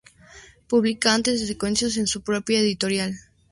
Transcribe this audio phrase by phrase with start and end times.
[0.67, 3.13] Publica antes "Secuencias" en su propia editorial.